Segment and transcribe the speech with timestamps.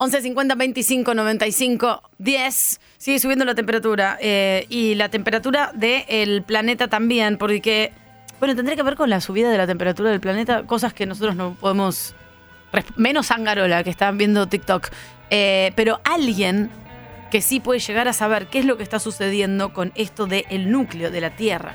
[0.00, 2.80] 11 50 25 95 10.
[2.98, 4.16] Sigue subiendo la temperatura.
[4.20, 7.92] eh, y la temperatura del planeta también, porque,
[8.38, 11.34] bueno, tendría que ver con la subida de la temperatura del planeta, cosas que nosotros
[11.34, 12.14] no podemos.
[12.96, 14.88] Menos Angarola, que están viendo TikTok.
[15.30, 16.70] Eh, pero alguien
[17.32, 20.70] que sí puede llegar a saber qué es lo que está sucediendo con esto del
[20.70, 21.74] núcleo de la Tierra.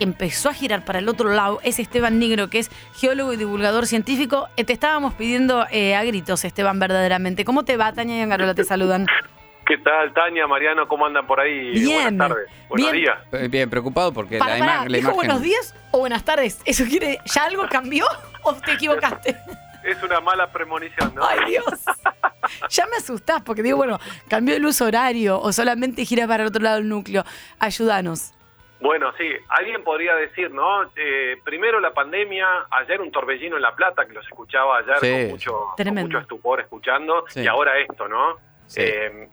[0.00, 3.86] Empezó a girar para el otro lado es Esteban Negro, que es geólogo y divulgador
[3.86, 4.48] científico.
[4.56, 7.44] Eh, te estábamos pidiendo eh, a gritos, Esteban, verdaderamente.
[7.44, 8.54] ¿Cómo te va, Tania y Angarola?
[8.54, 9.06] Te saludan.
[9.66, 10.88] ¿Qué tal, Tania, Mariano?
[10.88, 11.70] ¿Cómo andan por ahí?
[11.72, 12.16] Bien.
[12.18, 12.48] Buenas tardes.
[12.68, 13.04] Buenos Bien.
[13.30, 13.50] días.
[13.50, 15.14] Bien, preocupado porque Para, la, para, ima- la ¿Dijo imagen.
[15.16, 16.60] buenos días o buenas tardes?
[16.64, 17.18] ¿Eso quiere.
[17.26, 18.04] ¿Ya algo cambió
[18.42, 19.36] o te equivocaste?
[19.84, 21.22] Es una mala premonición, ¿no?
[21.24, 21.64] Ay, Dios.
[22.70, 26.48] Ya me asustás porque digo, bueno, cambió el uso horario o solamente gira para el
[26.48, 27.24] otro lado del núcleo.
[27.60, 28.32] Ayúdanos.
[28.80, 30.90] Bueno, sí, alguien podría decir, ¿no?
[30.96, 35.10] Eh, primero la pandemia, ayer un torbellino en La Plata, que los escuchaba ayer Sí.
[35.12, 37.42] con, mucho, con mucho estupor escuchando, Sí.
[37.42, 38.38] y ahora esto, ¿no?
[38.66, 38.80] Sí.
[38.82, 39.28] Eh,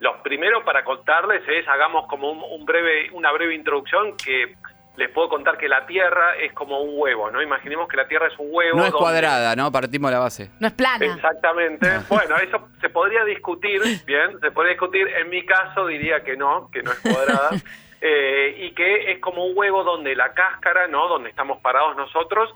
[0.00, 4.54] lo primero para contarles es, hagamos como un, un breve, una breve introducción que
[4.98, 7.40] les puedo contar que la Tierra es como un huevo, ¿no?
[7.40, 8.76] Imaginemos que la Tierra es un huevo.
[8.76, 9.72] No es donde- cuadrada, ¿no?
[9.72, 10.50] Partimos de la base.
[10.60, 11.06] No es plana.
[11.06, 11.88] Exactamente.
[12.08, 15.06] Bueno, eso se podría discutir, bien, se podría discutir.
[15.08, 17.50] En mi caso diría que no, que no es cuadrada.
[18.00, 21.08] Eh, y que es como un huevo donde la cáscara, ¿no?
[21.08, 22.48] Donde estamos parados nosotros.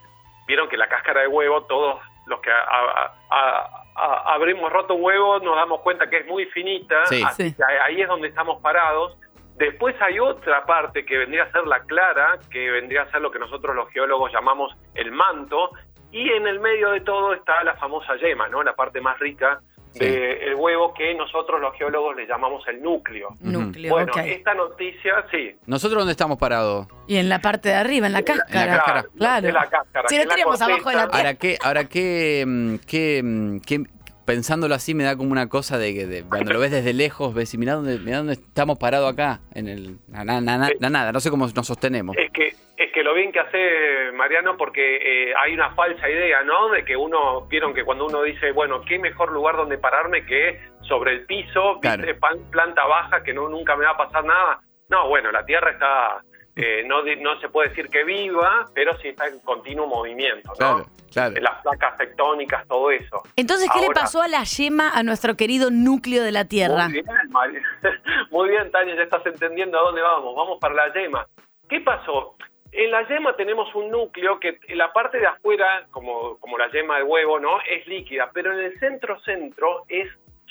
[0.46, 4.94] Vieron que la cáscara de huevo, todos los que a- a- a- a- abrimos roto
[4.94, 7.06] un huevo nos damos cuenta que es muy finita.
[7.06, 7.24] Sí.
[7.26, 7.56] así Sí.
[7.56, 9.16] que ahí es donde estamos parados.
[9.56, 13.30] Después hay otra parte que vendría a ser la clara, que vendría a ser lo
[13.30, 15.70] que nosotros los geólogos llamamos el manto,
[16.10, 18.62] y en el medio de todo está la famosa yema, ¿no?
[18.62, 19.60] La parte más rica
[19.92, 19.98] Sí.
[20.06, 23.28] del huevo que nosotros los geólogos le llamamos el núcleo.
[23.42, 25.54] Núcleo, Bueno, esta noticia, sí.
[25.66, 26.86] ¿Nosotros dónde estamos parados?
[27.06, 28.76] Y en la parte de arriba, en la cáscara.
[28.78, 29.04] cáscara.
[29.18, 29.46] Claro.
[29.48, 32.44] de la cáscara, Si no la estaríamos abajo de la corteza- Ahora, ¿qué, ahora qué,
[32.46, 33.84] mm, qué, mm, qué-
[34.24, 37.34] pensándolo así me da como una cosa de que de- cuando lo ves desde lejos,
[37.34, 40.90] ves y mirá dónde, mirá dónde estamos parados acá, en el na- na- na- na-
[40.90, 42.16] nada, no sé cómo nos sostenemos.
[42.16, 44.96] Es que, es que lo bien que hace Mariano, porque
[45.30, 46.68] eh, hay una falsa idea, ¿no?
[46.70, 50.60] De que uno, vieron que cuando uno dice, bueno, qué mejor lugar donde pararme que
[50.82, 52.02] sobre el piso, Claro.
[52.02, 52.18] ¿viste?
[52.18, 54.60] Pan- planta baja, que no nunca me va a pasar nada.
[54.88, 56.22] No, bueno, la Tierra está,
[56.54, 60.56] eh, no, no se puede decir que viva, pero sí está en continuo movimiento, ¿no?
[60.56, 61.34] Claro, claro.
[61.40, 63.22] Las placas tectónicas, todo eso.
[63.36, 66.88] Entonces, ¿qué le pasó a la yema, a nuestro querido núcleo de la Tierra?
[66.88, 67.62] Muy bien,
[68.30, 70.34] Muy bien, Tania, ya estás entendiendo a dónde vamos.
[70.36, 71.26] Vamos para la yema.
[71.68, 72.36] ¿Qué pasó?
[72.70, 76.70] En la yema tenemos un núcleo que en la parte de afuera, como, como la
[76.70, 77.60] yema de huevo, ¿no?
[77.62, 80.08] Es líquida, pero en el centro-centro es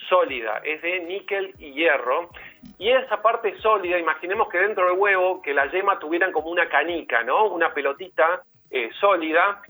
[0.10, 2.30] sólida, es de níquel y hierro.
[2.78, 6.68] Y esa parte sólida, imaginemos que dentro del huevo, que la yema tuvieran como una
[6.70, 7.46] canica, ¿no?
[7.48, 9.62] Una pelotita eh, sólida.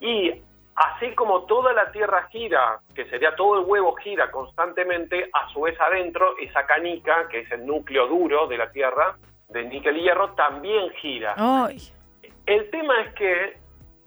[0.00, 0.32] Y
[0.76, 5.62] así como toda la Tierra gira, que sería todo el huevo gira constantemente, a su
[5.62, 9.16] vez adentro, esa canica, que es el núcleo duro de la Tierra,
[9.48, 11.34] de níquel y hierro, también gira.
[11.36, 11.78] Ay,
[12.46, 13.58] El tema es que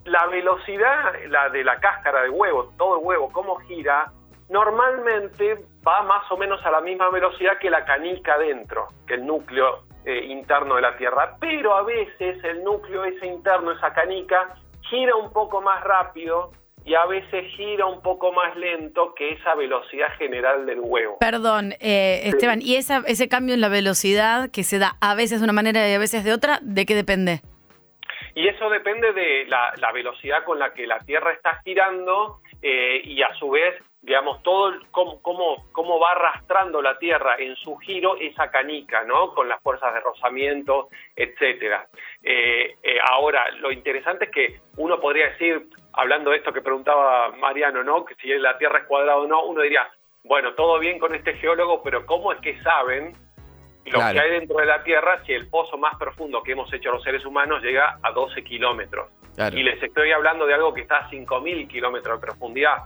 [0.06, 4.12] la velocidad, la de la cáscara de huevo, todo el huevo, cómo gira,
[4.50, 9.26] normalmente va más o menos a la misma velocidad que la canica dentro, que el
[9.26, 11.36] núcleo eh, interno de la Tierra.
[11.40, 14.56] Pero a veces el núcleo ese interno, esa canica,
[14.90, 16.52] gira un poco más rápido
[16.86, 21.18] y a veces gira un poco más lento que esa velocidad general del huevo.
[21.20, 25.40] perdón, eh, Esteban, ¿y esa, ese cambio en la velocidad que se da a veces
[25.40, 27.42] de una manera y a veces de otra, de qué depende?
[28.36, 33.02] Y eso depende de la, la velocidad con la que la Tierra está girando eh,
[33.04, 37.56] y a su vez, digamos, todo el- cómo, cómo, cómo va arrastrando la Tierra en
[37.56, 39.34] su giro esa canica, ¿no?
[39.34, 41.88] Con las fuerzas de rozamiento, etcétera.
[42.22, 47.30] Eh, eh, ahora, lo interesante es que uno podría decir, hablando de esto que preguntaba
[47.38, 48.04] Mariano, ¿no?
[48.04, 49.88] Que si la Tierra es cuadrada o no, uno diría,
[50.26, 53.14] bueno, todo bien con este geólogo, pero ¿cómo es que saben
[53.86, 54.14] lo Claro.
[54.14, 57.04] que hay dentro de la Tierra si el pozo más profundo que hemos hecho los
[57.04, 59.10] seres humanos llega a 12 kilómetros.
[59.36, 59.58] Claro.
[59.58, 62.78] Y les estoy hablando de algo que está a 5.000 kilómetros de profundidad.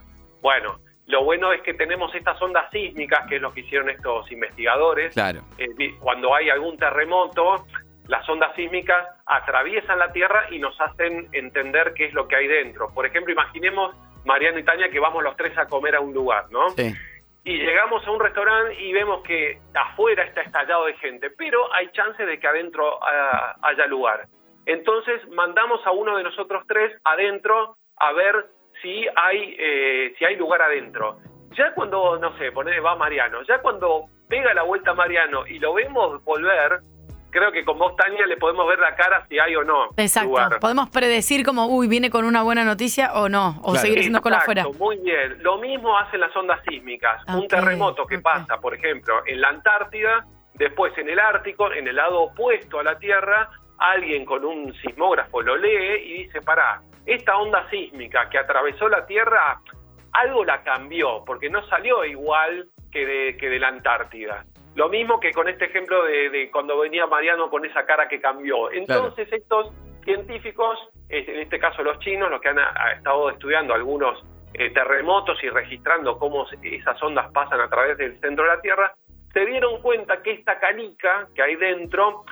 [0.41, 4.29] Bueno, lo bueno es que tenemos estas ondas sísmicas, que es lo que hicieron estos
[4.29, 5.13] investigadores.
[5.13, 5.39] Claro.
[5.57, 7.65] Eh, cuando hay algún terremoto,
[8.07, 12.47] las ondas sísmicas atraviesan la Tierra y nos hacen entender qué es lo que hay
[12.47, 12.93] dentro.
[12.93, 13.95] Por ejemplo, imaginemos,
[14.25, 16.69] Mariano y Tania, que vamos los tres a comer a un lugar, ¿no?
[16.71, 16.93] Sí.
[17.45, 21.87] y llegamos a un restaurante y vemos que afuera está estallado de gente, pero hay
[21.93, 24.27] chances de que adentro ah, haya lugar.
[24.65, 28.47] Entonces mandamos a uno de nosotros tres adentro a ver
[28.81, 31.19] si hay, eh, si hay lugar adentro.
[31.57, 35.73] Ya cuando, no sé, poné, va Mariano, ya cuando pega la vuelta Mariano y lo
[35.73, 36.81] vemos volver,
[37.31, 39.87] creo que con vos, Tania, le podemos ver la cara si hay o no.
[39.97, 40.29] Exacto.
[40.29, 40.59] lugar.
[40.59, 43.79] Podemos predecir como, uy, viene con una buena noticia o no, o Claro.
[43.79, 44.77] seguir siendo cola Exacto, afuera.
[44.79, 45.41] Muy bien.
[45.41, 47.23] Lo mismo hacen las ondas sísmicas.
[47.33, 50.25] Un terremoto que pasa, por ejemplo, en la Antártida,
[50.55, 53.49] después en el Ártico, en el lado opuesto a la Tierra,
[53.79, 59.05] alguien con un sismógrafo lo lee y dice, pará, esta onda sísmica que atravesó la
[59.05, 59.61] Tierra,
[60.11, 64.45] algo la cambió, porque no salió igual que de, que de la Antártida.
[64.75, 68.19] Lo mismo que con este ejemplo de, de cuando venía Mariano con esa cara que
[68.19, 68.71] cambió.
[68.71, 69.71] Entonces estos
[70.03, 70.77] científicos,
[71.09, 74.23] en este caso los chinos, los que han ah, estado estudiando algunos
[74.53, 78.93] eh, terremotos y registrando cómo esas ondas pasan a través del centro de la Tierra,
[79.33, 82.25] se dieron cuenta que esta canica que hay dentro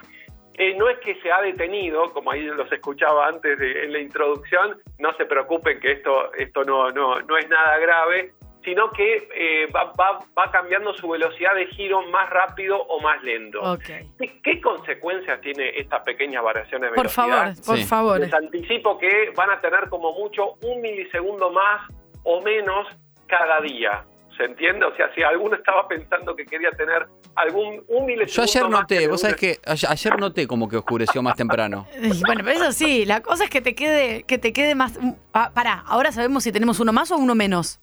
[0.58, 4.00] eh, no es que se ha detenido, como ahí los escuchaba antes de- en la
[4.00, 9.28] introducción, no se preocupen que esto, esto no, no, no es nada grave, sino que
[9.36, 13.60] eh, va, va- va cambiando su velocidad de giro más rápido o más lento.
[13.86, 17.28] ¿Qué, qué consecuencias tiene esta pequeña variación de Por velocidad?
[17.54, 17.84] favor, por Sí.
[17.84, 18.20] favor.
[18.22, 21.88] Les anticipo que van a tener como mucho un milisegundo más
[22.24, 22.88] o menos
[23.28, 24.04] cada día.
[24.38, 24.86] ¿Se entiende?
[24.86, 27.06] O sea, si alguno estaba pensando que quería tener
[27.36, 31.36] algún un Yo ayer noté, vos sabés que ayer, ayer noté como que oscureció más
[31.36, 31.88] temprano.
[32.26, 35.00] Bueno, pero eso sí, la cosa es que te quede, que te quede más.
[35.34, 37.80] Ah, pará, ahora sabemos si tenemos uno más o uno menos.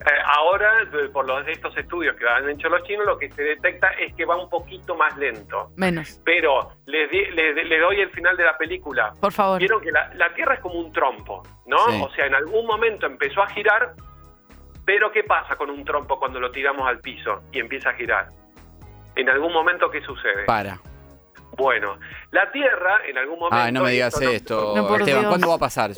[0.00, 0.70] Eh, ahora,
[1.12, 4.24] por los, estos estudios que han hecho los chinos, lo que se detecta es que
[4.26, 5.70] va un poquito más lento.
[5.76, 6.20] Menos.
[6.24, 9.12] Pero les, di- les- les doy el final de la película.
[9.20, 9.60] Por favor.
[9.60, 11.78] Vieron que la, la Tierra es como un trompo, ¿no?
[11.88, 12.02] Sí.
[12.02, 13.94] O sea, en algún momento empezó a girar,
[14.84, 18.28] pero ¿qué pasa con un trompo cuando lo tiramos al piso y empieza a girar?
[19.16, 20.44] En algún momento, ¿qué sucede?
[20.46, 20.78] Para.
[21.56, 21.98] Bueno,
[22.32, 23.56] la Tierra, en algún momento...
[23.56, 25.20] Ay, no me digas no- esto, No, Esteban.
[25.20, 25.26] Dios.
[25.28, 25.92] ¿Cuándo va a pasar?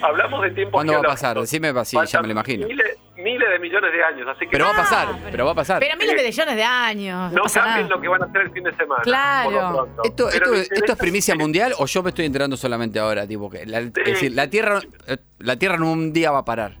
[0.00, 1.40] Hablamos de tiempo ¿Cuándo va a pasar?
[1.40, 2.68] Decime así, ya me lo imagino.
[2.68, 5.30] Miles, miles de millones de años, así que Pero va a no, pasar, Ah, pero-
[5.32, 5.80] pero va a pasar.
[5.80, 7.32] Pero miles de millones de años.
[7.32, 7.88] No, no cambien nada.
[7.96, 9.02] lo que van a hacer el fin de semana.
[9.02, 9.50] Claro.
[9.50, 10.02] por lo pronto.
[10.04, 13.26] ¿Esto, esto, esto es primicia mundial o yo me estoy enterando solamente ahora?
[13.26, 14.78] Tipo que la- es decir, la Tierra,
[15.08, 16.76] eh, la Tierra en un día va a parar.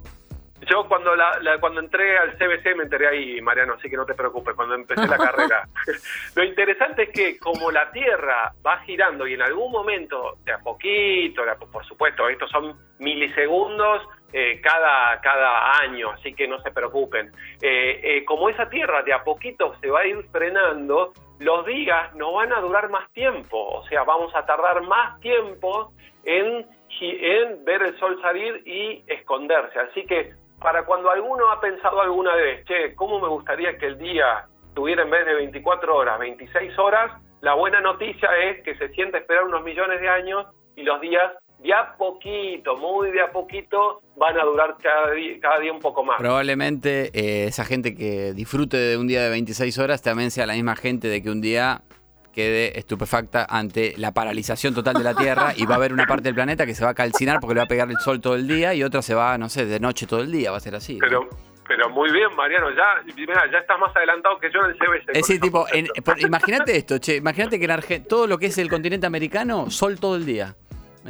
[0.66, 4.04] Yo cuando la, la- cuando entré al CBC me enteré ahí, Mariano, así que no
[4.04, 5.68] te preocupes, cuando empecé la carrera.
[6.34, 10.58] Lo interesante es que como la Tierra va girando y en algún momento, de a
[10.58, 14.02] poquito, de a po- por supuesto, estos son milisegundos
[14.32, 17.30] eh, cada, cada año, así que no se preocupen.
[17.62, 22.14] Eh, eh, como esa Tierra de a poquito se va a ir frenando, los días
[22.16, 25.92] no van a durar más tiempo, o sea, vamos a tardar más tiempo
[26.24, 26.66] en,
[27.00, 29.78] en ver el sol salir y esconderse.
[29.78, 33.98] Así que para cuando alguno ha pensado alguna vez, che, ¿cómo me gustaría que el
[33.98, 37.12] día tuviera en vez de 24 horas, 26 horas?
[37.40, 41.32] La buena noticia es que se siente esperar unos millones de años y los días
[41.58, 46.18] de a poquito, muy de a poquito, van a durar cada día, un poco más.
[46.18, 50.54] Probablemente eh, esa gente que disfrute de un día de 26 horas también sea la
[50.54, 51.82] misma gente de que un día
[52.36, 56.24] quede estupefacta ante la paralización total de la Tierra y va a haber una parte
[56.24, 58.34] del planeta que se va a calcinar porque le va a pegar el sol todo
[58.36, 60.60] el día y otra se va, no sé, de noche todo el día, va a
[60.60, 60.94] ser así.
[60.94, 61.00] ¿no?
[61.00, 61.28] Pero,
[61.66, 65.08] pero muy bien, Mariano, ya, mirá, ya estás más adelantado que yo en el CBC.
[65.08, 65.66] Es decir, tipo,
[66.18, 69.98] imagínate esto, che, imagínate que en Argentina, todo lo que es el continente americano, sol
[69.98, 70.54] todo el día.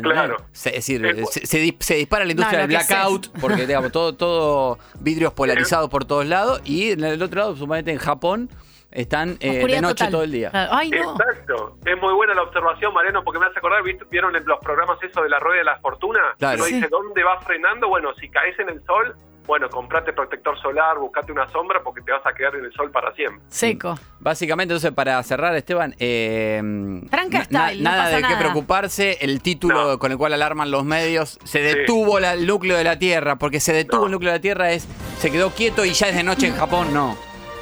[0.00, 0.37] Claro.
[0.52, 3.90] Se- es decir, se, se dis- se dispara la industria No, del blackout, porque digamos,
[3.93, 8.50] todo, todo vidrios polarizados por todos lados, y en el otro lado, suponete en Japón,
[8.91, 10.11] están eh, de noche total.
[10.11, 10.50] todo el día.
[10.71, 11.12] Ay, no.
[11.12, 14.05] Exacto, es muy buena la observación, Mariano, porque me hace acordar, ¿viste?
[14.11, 16.21] ¿vieron en los programas eso de la rueda de la fortuna?
[16.38, 16.56] Claro.
[16.56, 16.75] Uno Sí.
[16.75, 17.88] dice, ¿dónde va frenando?
[17.88, 19.15] Bueno, si caes en el sol,
[19.47, 22.91] bueno, comprate protector solar, buscate una sombra porque te vas a quedar en el sol
[22.91, 23.41] para siempre.
[23.49, 23.97] Seco.
[24.19, 28.38] Básicamente, entonces, para cerrar, Esteban, eh, na- style, no nada de qué nada.
[28.40, 29.19] preocuparse.
[29.21, 29.99] El título No.
[30.00, 33.61] con el cual alarman los medios, se detuvo la- el núcleo de la Tierra, porque
[33.61, 34.07] se detuvo No.
[34.07, 34.88] el núcleo de la Tierra es,
[35.19, 37.16] se quedó quieto y ya es de noche en Japón, no.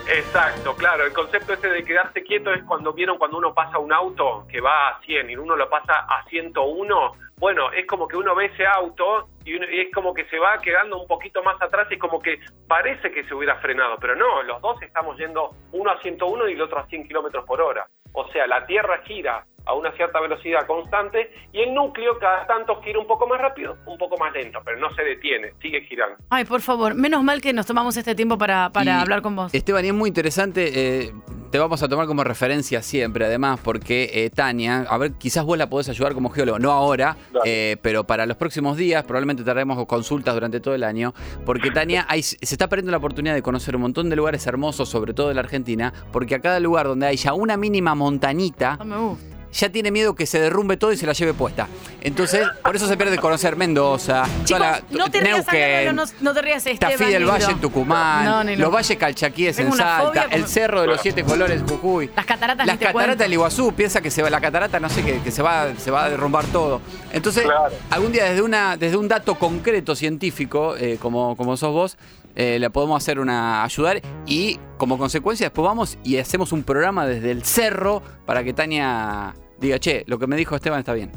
[0.06, 1.04] Exacto, claro.
[1.04, 4.60] El concepto ese de quedarse quieto es cuando vieron cuando uno pasa un auto que
[4.60, 7.12] va a 100 y uno lo pasa a 101.
[7.36, 10.38] Bueno, es como que uno ve ese auto y, uno- y es como que se
[10.38, 14.14] va quedando un poquito más atrás y como que parece que se hubiera frenado, pero
[14.14, 17.60] no, los dos estamos yendo uno a 101 y el otro a 100 kilómetros por
[17.60, 17.86] hora.
[18.12, 22.80] O sea, la Tierra gira a una cierta velocidad constante y el núcleo cada tanto
[22.82, 26.16] gira un poco más rápido, un poco más lento, pero no se detiene, sigue girando.
[26.30, 29.54] Ay, por favor, menos mal que nos tomamos este tiempo para, para hablar con vos.
[29.54, 30.70] Esteban, y es muy interesante,
[31.06, 31.12] eh,
[31.50, 35.56] te vamos a tomar como referencia siempre, además, porque eh, Tania, a ver, quizás vos
[35.56, 39.84] la podés ayudar como geólogo, no ahora, eh, pero para los próximos días, probablemente tendremos
[39.86, 41.14] consultas durante todo el año,
[41.46, 44.88] porque Tania hay- se está perdiendo la oportunidad de conocer un montón de lugares hermosos,
[44.88, 48.84] sobre todo de la Argentina, porque a cada lugar donde haya una mínima montañita, No
[48.84, 49.33] me gusta.
[49.54, 51.68] Ya tiene miedo que se derrumbe todo y se la lleve puesta.
[52.00, 56.04] Entonces, por eso se pierde conocer Mendoza, Chicos, toda la- no te rías, Neuquén, no,
[56.20, 56.98] no te rías, Esteban.
[56.98, 57.24] Tafí del.
[57.24, 58.70] Valle en Tucumán, No, los no.
[58.70, 62.10] valles calchaquíes en Salta, el cerro de los siete colores en Jujuy.
[62.14, 65.20] Las cataratas Las cataratas del Iguazú, piensa que se va, la catarata, no sé, que,
[65.20, 66.80] que se, va, se va a derrumbar todo.
[67.12, 67.68] Entonces, Claro.
[67.90, 71.96] algún día desde, una, desde un dato concreto científico, eh, como, como sos vos,
[72.36, 77.06] eh, le podemos hacer una ayudar y como consecuencia después vamos y hacemos un programa
[77.06, 79.34] desde el cerro para que Tania
[79.64, 81.10] diga, che, lo que me dijo Esteban está bien.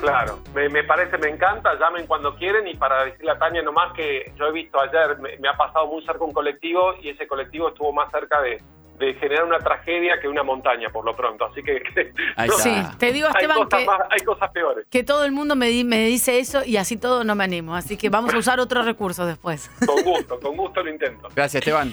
[0.00, 3.92] Claro, me, me parece, me encanta, llamen cuando quieren y para decirle a Tania nomás
[3.94, 7.26] que yo he visto ayer, me, me ha pasado muy cerca un colectivo y ese
[7.26, 8.60] colectivo estuvo más cerca de,
[8.98, 11.82] de generar una tragedia que una montaña por lo pronto, así que
[12.36, 12.54] Ahí no.
[12.58, 14.86] Sí, te digo, hay, Esteban, cosas que, más- hay cosas peores.
[14.90, 17.74] que todo el mundo me, di- me dice eso y así todo no me animo.
[17.74, 19.70] Así que vamos a usar otros recursos después.
[19.86, 21.28] Con gusto, con gusto lo intento.
[21.34, 21.92] Gracias, Esteban.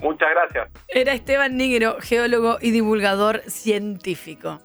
[0.00, 0.68] Muchas gracias.
[0.88, 4.58] Era Esteban Negro, geólogo y divulgador científico.